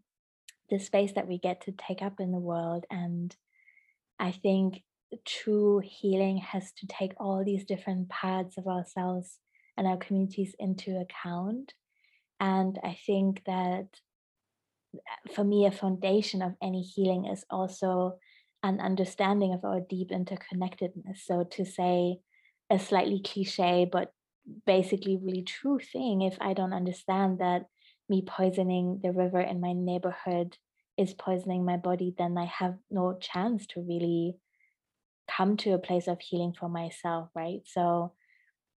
[0.71, 2.85] the space that we get to take up in the world.
[2.89, 3.35] And
[4.17, 4.81] I think
[5.25, 9.37] true healing has to take all these different parts of ourselves
[9.77, 11.73] and our communities into account.
[12.39, 13.87] And I think that
[14.95, 18.17] uh, for me, a foundation of any healing is also
[18.63, 21.19] an understanding of our deep interconnectedness.
[21.25, 22.17] So, to say
[22.69, 24.11] a slightly cliche, but
[24.65, 27.65] basically really true thing, if I don't understand that
[28.09, 30.57] me poisoning the river in my neighborhood
[30.97, 34.35] is poisoning my body, then I have no chance to really
[35.29, 37.61] come to a place of healing for myself, right?
[37.65, 38.13] So,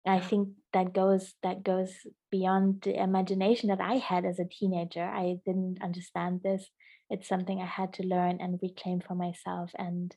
[0.04, 1.94] I think that goes that goes
[2.32, 5.04] beyond the imagination that I had as a teenager.
[5.04, 6.72] I didn't understand this
[7.12, 9.72] it's something I had to learn and reclaim for myself.
[9.78, 10.16] And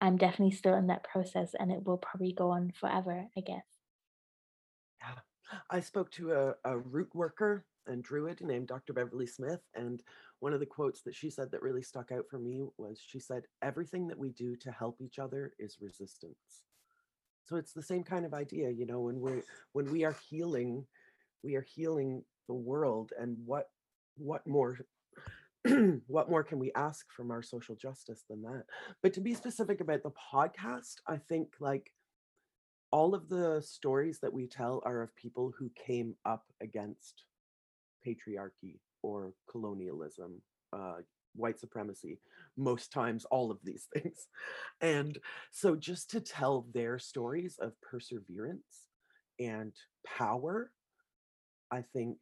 [0.00, 3.64] I'm definitely still in that process and it will probably go on forever, I guess.
[5.00, 5.14] Yeah.
[5.70, 8.92] I spoke to a, a root worker and druid named Dr.
[8.92, 9.60] Beverly Smith.
[9.74, 10.02] And
[10.40, 13.20] one of the quotes that she said that really stuck out for me was she
[13.20, 16.64] said, Everything that we do to help each other is resistance.
[17.44, 19.42] So it's the same kind of idea, you know, when we're
[19.72, 20.86] when we are healing,
[21.42, 23.12] we are healing the world.
[23.18, 23.68] And what
[24.16, 24.78] what more
[26.06, 28.64] what more can we ask from our social justice than that?
[29.02, 31.90] But to be specific about the podcast, I think like
[32.90, 37.24] all of the stories that we tell are of people who came up against
[38.06, 40.40] patriarchy or colonialism,
[40.72, 40.96] uh,
[41.34, 42.18] white supremacy,
[42.56, 44.28] most times all of these things.
[44.80, 45.18] And
[45.50, 48.88] so just to tell their stories of perseverance
[49.38, 49.72] and
[50.06, 50.70] power,
[51.70, 52.18] I think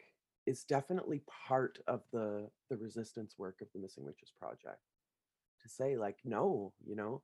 [0.47, 4.81] is definitely part of the the resistance work of the missing witches project
[5.63, 7.23] to say like no you know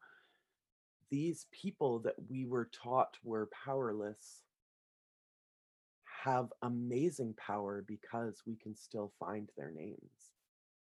[1.11, 4.43] these people that we were taught were powerless
[6.25, 10.33] have amazing power because we can still find their names.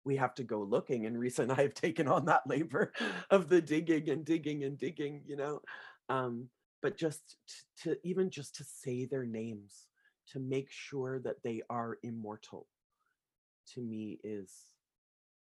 [0.04, 2.92] We have to go looking and Risa and I have taken on that labor
[3.30, 5.60] of the digging and digging and digging you know?
[6.08, 6.48] Um
[6.82, 7.36] but just
[7.82, 9.86] to, to even just to say their names
[10.32, 12.66] to make sure that they are immortal
[13.74, 14.53] to me is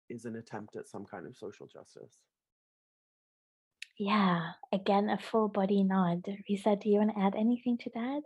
[0.09, 2.15] is an attempt at some kind of social justice.
[3.99, 6.25] Yeah again a full body nod.
[6.49, 8.23] Risa do you want to add anything to that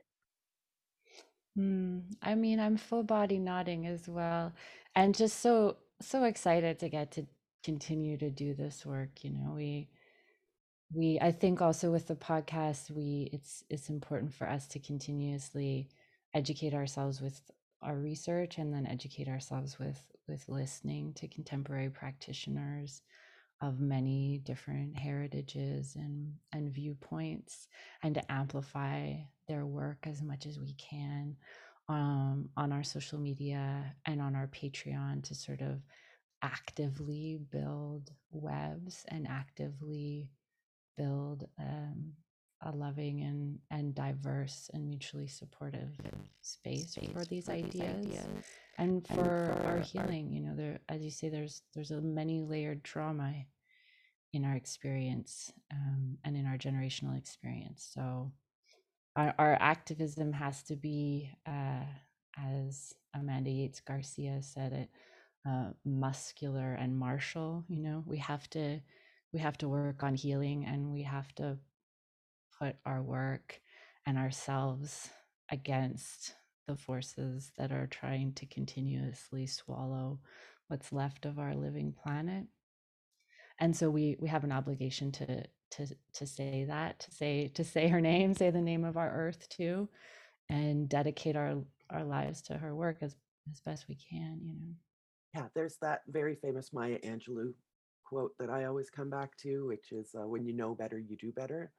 [1.59, 4.53] mm, i mean i'm full body nodding as well
[4.95, 7.27] and just so so excited to get to
[7.63, 9.89] continue to do this work you know we
[10.95, 15.89] we i think also with the podcast we it's it's important for us to continuously
[16.35, 17.41] educate ourselves with
[17.83, 23.03] our research and then educate ourselves with with listening to contemporary practitioners
[23.63, 27.69] of many different heritages and, and viewpoints
[28.03, 29.13] and to amplify
[29.51, 31.37] their work as much as we can
[31.89, 35.83] um, on our social media and on our Patreon to sort of
[36.43, 40.31] actively build webs and actively
[40.97, 42.13] build um,
[42.63, 45.91] a loving and, and diverse and mutually supportive
[46.43, 48.07] space for these ideas
[48.79, 50.35] and for, and for our healing our...
[50.35, 53.35] you know there as you say there's there's a many layered trauma
[54.33, 57.89] in our experience um, and in our generational experience.
[57.93, 58.31] So
[59.17, 61.85] our, our activism has to be uh,
[62.39, 64.89] as amanda yates garcia said it
[65.49, 68.05] uh, muscular and martial you know?
[68.07, 68.81] We have to
[69.33, 71.59] we have to work on healing and we have to
[72.59, 73.61] put our work
[74.07, 75.09] and ourselves
[75.51, 76.35] against
[76.67, 80.21] the forces that are trying to continuously swallow
[80.69, 82.47] what's left of our living planet.
[83.59, 87.65] And so we we have an obligation to to to say that to say to
[87.65, 89.89] say her name say the name of our earth too
[90.49, 91.57] and dedicate our
[91.91, 93.17] our lives to her work as
[93.51, 94.75] as best we can you know
[95.35, 97.53] yeah there's that very famous maya angelou
[98.05, 101.17] quote that i always come back to which is uh, when you know better you
[101.17, 101.73] do better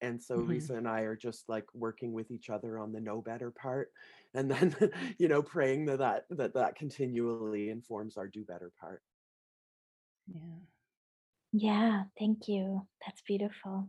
[0.00, 0.50] and so mm-hmm.
[0.50, 3.90] Risa and I are just like working with each other on the know better part,
[4.34, 4.76] and then
[5.18, 9.02] you know praying that that that, that continually informs our do better part.
[10.26, 10.40] Yeah.
[11.54, 12.86] Yeah, thank you.
[13.04, 13.88] That's beautiful.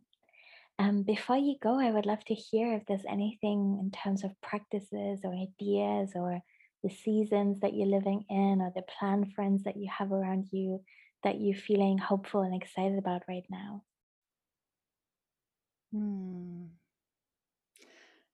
[0.80, 4.40] Um, before you go, I would love to hear if there's anything in terms of
[4.42, 6.42] practices or ideas or
[6.84, 10.84] the seasons that you're living in or the plan friends that you have around you
[11.24, 13.84] that you're feeling hopeful and excited about right now.
[15.92, 16.78] Hmm.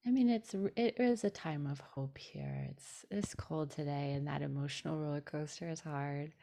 [0.05, 2.67] I mean, it's it is a time of hope here.
[2.71, 6.33] It's it's cold today, and that emotional roller coaster is hard.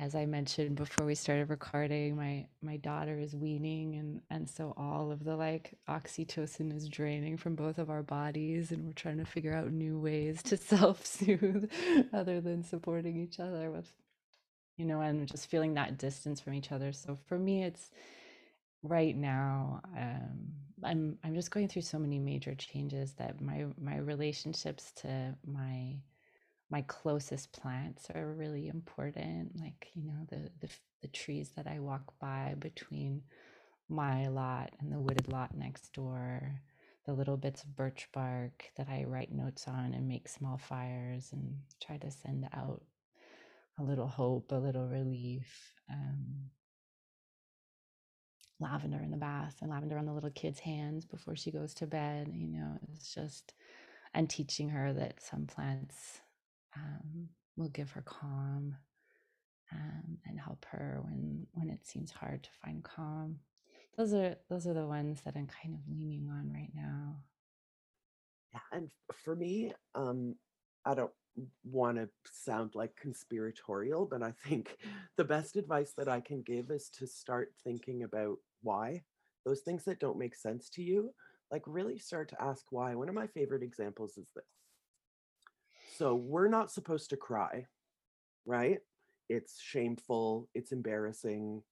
[0.00, 4.72] As I mentioned before we started recording, my my daughter is weaning, and and so
[4.78, 9.18] all of the like oxytocin is draining from both of our bodies, and we're trying
[9.18, 11.70] to figure out new ways to self soothe,
[12.14, 13.92] other than supporting each other with,
[14.78, 16.92] you know, and just feeling that distance from each other.
[16.92, 17.90] So for me, it's
[18.82, 20.52] right now um,
[20.84, 25.94] i'm i'm just going through so many major changes that my my relationships to my
[26.70, 31.78] my closest plants are really important like you know the the, the trees that i
[31.78, 33.22] walk by between
[33.88, 36.60] my lot and the wooded lot next door
[37.06, 41.30] the little bits of birch bark that i write notes on and make small fires
[41.32, 42.82] and try to send out
[43.78, 46.50] a little hope a little relief um,
[48.60, 51.86] lavender in the bath and lavender on the little kid's hands before she goes to
[51.86, 52.30] bed.
[52.32, 53.54] You know, it's just,
[54.14, 56.20] and teaching her that some plants
[56.76, 58.76] um, will give her calm
[59.72, 63.38] um, and help her when when it seems hard to find calm.
[63.96, 67.16] Those are those are the ones that I'm kind of leaning on right now.
[68.52, 70.34] Yeah, and for me, um,
[70.84, 71.12] I don't
[71.64, 74.76] want to sound like conspiratorial, but I think
[75.16, 79.02] the best advice that I can give is to start thinking about why
[79.46, 81.12] those things that don't make sense to you
[81.50, 84.44] like really start to ask why one of my favorite examples is this
[86.00, 87.66] so we're not supposed to cry
[88.46, 88.78] right?
[89.28, 91.62] It's shameful it's embarrassing.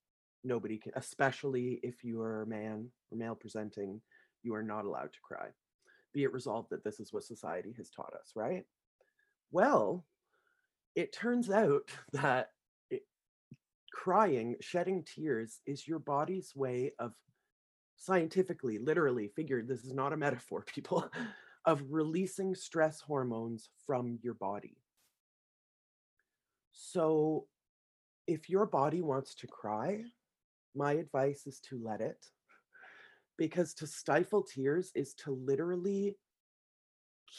[0.43, 4.01] Nobody can especially if you are a man or male presenting
[4.43, 5.47] you are not allowed to cry.
[6.13, 8.65] Be it resolved that this is what society has taught us right?
[9.51, 10.05] Well
[10.95, 12.51] it turns out that
[13.91, 17.13] crying, shedding tears is your body's way of
[17.97, 21.09] scientifically, literally figured, this is not a metaphor, people,
[21.65, 24.77] of releasing stress hormones from your body.
[26.71, 27.45] So
[28.27, 30.03] if your body wants to cry,
[30.75, 32.25] my advice is to let it.
[33.37, 36.15] Because to stifle tears is to literally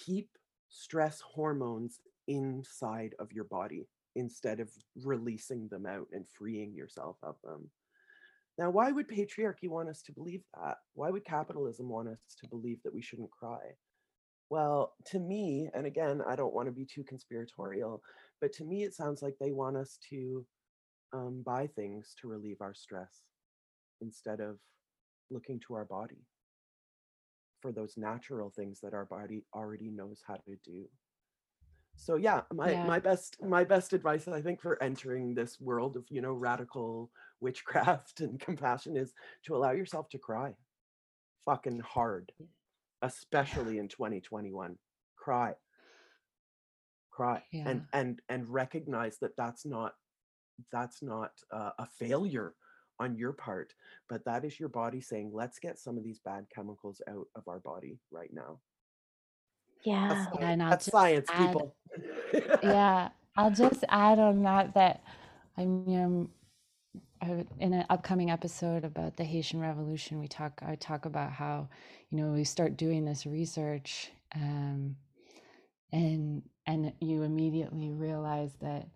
[0.05, 0.29] keep
[0.69, 4.71] stress hormones inside of your body instead of
[5.05, 7.71] releasing them out and freeing yourself of them.
[8.59, 10.79] Now, why would patriarchy want us to believe that?
[10.95, 13.75] Why would capitalism want us to believe that we shouldn't cry?
[14.51, 18.03] Well, to me, and again, I don't want to be too conspiratorial,
[18.41, 20.45] but to me, it sounds like they want us to
[21.13, 23.23] um, buy things to relieve our stress
[24.01, 24.59] instead of
[25.31, 26.27] looking to our body
[27.61, 30.87] for those natural things that our body already knows how to do.
[31.97, 32.87] So yeah my yeah.
[32.87, 37.11] my best my best advice i think for entering this world of you know radical
[37.41, 39.13] witchcraft and compassion is
[39.45, 40.55] to allow yourself to cry
[41.45, 42.33] fucking hard
[43.03, 44.77] especially in 2021
[45.17, 45.55] cry
[47.11, 47.69] cry yeah.
[47.69, 49.93] and and and recognize that that's not
[50.73, 52.55] that's not uh, a failure
[53.01, 53.73] on your part,
[54.09, 57.49] but that is your body saying, let's get some of these bad chemicals out of
[57.49, 58.61] our body right now.
[59.85, 60.09] Yeah.
[60.09, 61.77] That's, Yeah, science, and I'll that's just science add, people.
[62.63, 65.03] yeah, I'll just add on that that
[65.57, 66.29] I mean,
[67.23, 70.61] I- in an upcoming episode about the Haitian Revolution, we talk.
[70.65, 71.69] I talk about how,
[72.11, 74.97] you know, we start doing this research, um,
[75.93, 78.89] and and you immediately realize that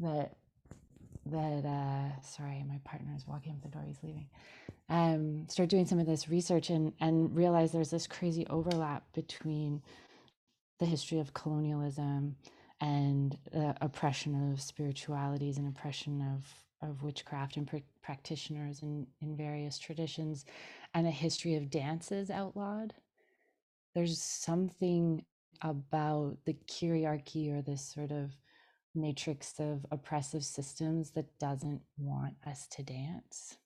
[0.00, 0.36] that
[1.26, 4.26] that uh sorry my partner is walking up the door he's leaving
[4.88, 9.82] um start doing some of this research and and realize there's this crazy overlap between
[10.78, 12.36] the history of colonialism
[12.80, 16.46] and uh, oppression of spiritualities and oppression of
[16.82, 20.44] of witchcraft and pr- practitioners in in various traditions
[20.94, 22.94] and a history of dances outlawed.
[23.94, 25.24] There's something
[25.62, 28.32] about the kyriarchy or this sort of
[28.94, 33.56] matrix of oppressive systems that doesn't want us to dance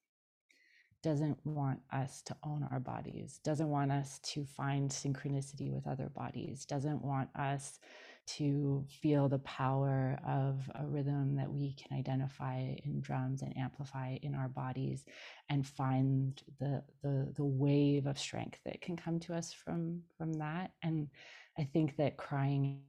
[1.02, 6.08] doesn't want us to own our bodies doesn't want us to find synchronicity with other
[6.08, 7.78] bodies doesn't want us
[8.26, 14.16] to feel the power of a rhythm that we can identify in drums and amplify
[14.22, 15.04] in our bodies
[15.48, 20.32] and find the the the wave of strength that can come to us from from
[20.34, 20.72] that.
[20.82, 21.08] And
[21.58, 22.82] i think that crying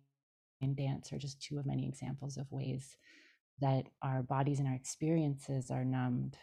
[0.61, 2.97] and dance are just two of many examples of ways
[3.61, 6.37] that our bodies and our experiences are numbed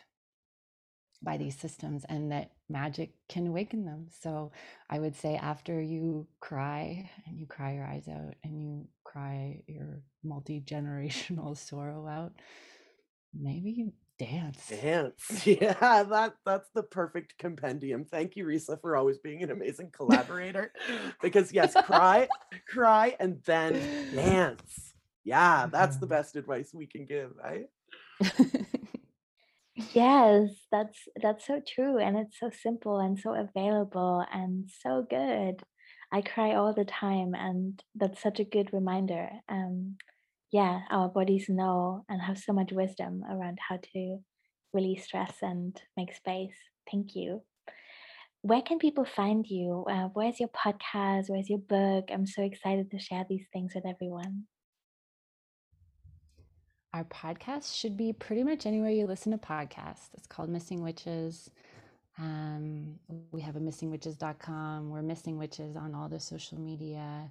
[1.22, 4.08] by these systems and that magic can awaken them.
[4.20, 4.52] So
[4.90, 9.62] I would say after you cry and you cry your eyes out and you cry
[9.66, 12.32] your multi generational sorrow out,
[13.34, 14.68] maybe you dance.
[14.68, 15.46] Dance.
[15.46, 18.04] Yeah, that that's the perfect compendium.
[18.04, 20.72] Thank you, Risa, for always being an amazing collaborator.
[21.22, 22.28] because yes, cry,
[22.68, 23.74] cry, and then
[24.14, 24.94] dance.
[25.24, 26.14] Yeah, that's the mm-hmm.
[26.14, 27.66] best advice we can give, right?
[29.74, 35.62] Yes, that's that's so true and it's so simple and so available and so good.
[36.12, 39.30] I cry all the time and that's such a good reminder.
[39.48, 39.96] Um
[40.52, 44.18] yeah, our bodies know and have so much wisdom around how to
[44.74, 46.56] release stress and make space.
[46.90, 47.42] Thank you.
[48.42, 49.84] Where can people find you?
[49.88, 51.30] Uh, where's your podcast?
[51.30, 52.10] Where's your book?
[52.12, 54.46] I'm so excited to share these things with everyone.
[56.94, 60.10] Our podcast should be pretty much anywhere you listen to podcasts.
[60.12, 61.50] It's called Missing Witches.
[62.18, 62.98] Um,
[63.30, 64.90] we have a missingwitches.com.
[64.90, 67.30] We're Missing Witches on all the social media.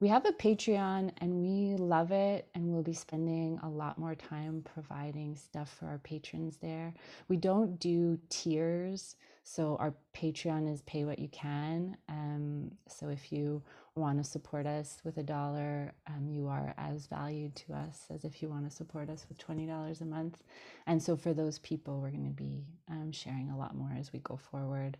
[0.00, 4.14] We have a Patreon and we love it, and we'll be spending a lot more
[4.14, 6.92] time providing stuff for our patrons there.
[7.28, 11.96] We don't do tiers, so our Patreon is pay what you can.
[12.08, 13.62] Um, so if you
[13.94, 18.24] want to support us with a dollar, um, you are as valued to us as
[18.24, 20.42] if you want to support us with $20 a month.
[20.86, 24.12] And so for those people, we're going to be um, sharing a lot more as
[24.12, 24.96] we go forward.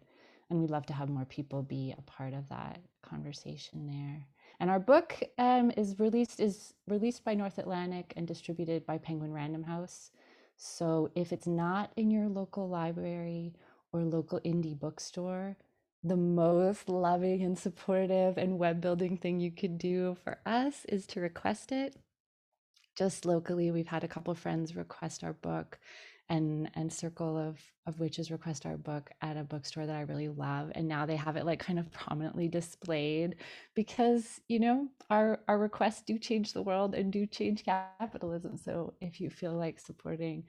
[0.48, 4.26] And we'd love to have more people be a part of that conversation there.
[4.58, 9.32] And our book um, is released is released by North Atlantic and distributed by Penguin
[9.32, 10.10] Random House.
[10.56, 13.54] So if it's not in your local library
[13.92, 15.56] or local indie bookstore,
[16.02, 21.06] the most loving and supportive and web building thing you could do for us is
[21.08, 21.96] to request it.
[22.96, 25.78] Just locally, we've had a couple friends request our book
[26.30, 30.28] and and circle of of witches request our book at a bookstore that i really
[30.28, 33.34] love and now they have it like kind of prominently displayed
[33.74, 38.94] because you know our our requests do change the world and do change capitalism so
[39.00, 40.44] if you feel like supporting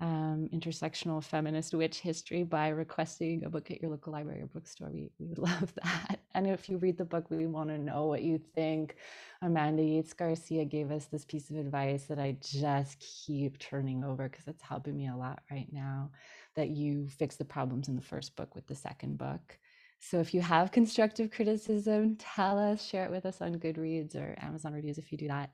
[0.00, 4.90] um, intersectional feminist witch history by requesting a book at your local library or bookstore.
[4.92, 6.20] We, we would love that.
[6.34, 8.96] And if you read the book, we want to know what you think.
[9.40, 14.28] Amanda Yates Garcia gave us this piece of advice that I just keep turning over
[14.28, 16.10] because it's helping me a lot right now
[16.56, 19.58] that you fix the problems in the first book with the second book.
[19.98, 24.36] So if you have constructive criticism, tell us, share it with us on Goodreads or
[24.42, 25.52] Amazon reviews if you do that.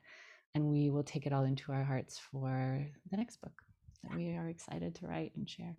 [0.53, 3.62] And we will take it all into our hearts for the next book
[4.03, 5.75] that we are excited to write and share.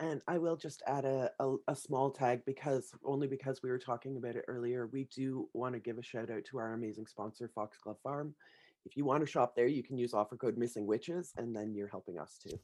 [0.00, 3.78] And I will just add a, a, a small tag because only because we were
[3.78, 7.06] talking about it earlier, we do want to give a shout out to our amazing
[7.06, 8.34] sponsor, Foxglove Farm.
[8.86, 11.74] If you want to shop there, you can use offer code Missing Witches, and then
[11.74, 12.58] you're helping us too.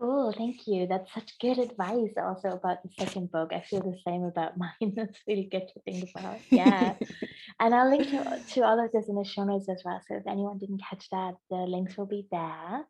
[0.00, 0.86] Cool, thank you.
[0.88, 3.52] That's such good advice also about the second book.
[3.52, 4.92] I feel the same about mine.
[4.94, 6.40] That's really good to think about.
[6.50, 6.94] Yeah.
[7.60, 8.24] and I'll link to,
[8.54, 10.00] to all of this in the show notes as well.
[10.08, 12.86] So if anyone didn't catch that, the links will be there.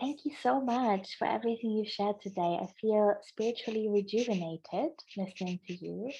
[0.00, 2.58] Thank you so much for everything you've shared today.
[2.60, 6.10] I feel spiritually rejuvenated listening to you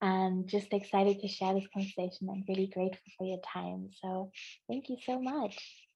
[0.00, 2.28] and just excited to share this conversation.
[2.30, 3.90] I'm really grateful for your time.
[4.02, 4.32] So
[4.68, 5.87] thank you so much.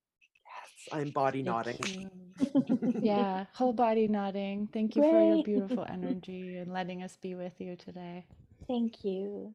[0.93, 1.91] I'm body Thank nodding.
[3.01, 4.69] Yeah, whole body nodding.
[4.73, 8.27] Thank you for your beautiful energy and letting us be with you today.
[8.69, 9.55] Thank you.